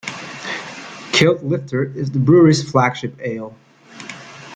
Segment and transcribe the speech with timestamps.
[1.13, 3.55] Kilt Lifter is the brewery's flagship ale.